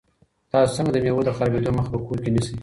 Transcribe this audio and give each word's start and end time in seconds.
تاسو 0.51 0.71
څنګه 0.77 0.91
د 0.93 0.97
مېوو 1.03 1.27
د 1.27 1.29
خرابېدو 1.37 1.75
مخه 1.77 1.89
په 1.93 1.99
کور 2.05 2.17
کې 2.23 2.29
نیسئ؟ 2.35 2.53